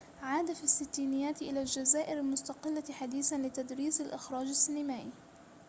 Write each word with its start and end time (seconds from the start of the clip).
عاد 0.21 0.53
في 0.53 0.63
الستينيات 0.63 1.41
إلى 1.41 1.59
الجزائر 1.59 2.17
المستقلة 2.19 2.83
حديثًا 2.91 3.35
لتدريس 3.35 4.01
الإخراج 4.01 4.47
السينمائي 4.47 5.11